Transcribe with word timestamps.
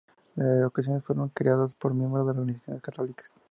En 0.35 0.63
ocasiones 0.63 1.03
fueron 1.03 1.29
creadas 1.29 1.75
por 1.75 1.93
miembros 1.93 2.25
de 2.25 2.31
organizaciones 2.31 2.81
católicas. 2.81 3.35